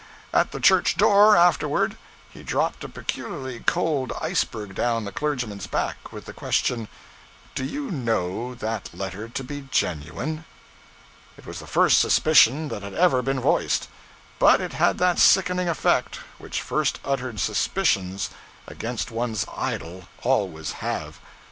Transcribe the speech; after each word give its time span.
At 0.33 0.49
the 0.51 0.59
church 0.59 0.97
door, 0.97 1.37
afterward, 1.37 1.95
he 2.31 2.41
dropped 2.41 2.83
a 2.83 2.89
peculiarly 2.89 3.59
cold 3.59 4.11
iceberg 4.19 4.73
down 4.73 5.05
the 5.05 5.11
clergyman's 5.11 5.67
back 5.67 6.11
with 6.11 6.25
the 6.25 6.33
question 6.33 6.87
'Do 7.53 7.63
you 7.63 7.91
know 7.91 8.55
that 8.55 8.89
letter 8.95 9.29
to 9.29 9.43
be 9.43 9.67
genuine?' 9.69 10.43
It 11.37 11.45
was 11.45 11.59
the 11.59 11.67
first 11.67 11.99
suspicion 11.99 12.69
that 12.69 12.81
had 12.81 12.95
ever 12.95 13.21
been 13.21 13.41
voiced; 13.41 13.89
but 14.39 14.59
it 14.59 14.73
had 14.73 14.97
that 14.97 15.19
sickening 15.19 15.69
effect 15.69 16.15
which 16.39 16.63
first 16.63 16.99
uttered 17.05 17.39
suspicions 17.39 18.31
against 18.65 19.11
one's 19.11 19.45
idol 19.55 20.07
always 20.23 20.71
have. 20.81 21.19